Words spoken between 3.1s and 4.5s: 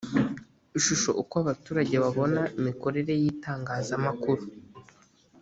y itangazamakuru